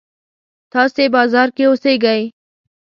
تاسې 0.71 1.03
بازار 1.15 1.47
کې 1.55 1.63
اوسېږئ. 1.67 2.21